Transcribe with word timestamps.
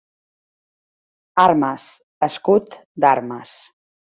Armes, 1.45 1.87
escut 2.31 2.81
d'armes. 3.07 3.57